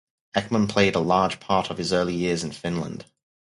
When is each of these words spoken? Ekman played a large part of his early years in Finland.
Ekman 0.35 0.67
played 0.67 0.95
a 0.95 0.99
large 0.99 1.39
part 1.39 1.69
of 1.69 1.77
his 1.77 1.93
early 1.93 2.15
years 2.15 2.43
in 2.43 2.51
Finland. 2.51 3.05